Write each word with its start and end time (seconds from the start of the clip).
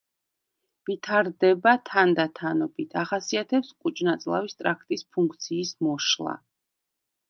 ვითარდება 0.89 1.73
თანდათანობით, 1.91 2.97
ახასიათებს 3.03 3.73
კუჭნაწლავის 3.85 4.61
ტრაქტის 4.63 5.09
ფუნქციის 5.15 5.81
მოშლა. 5.87 6.41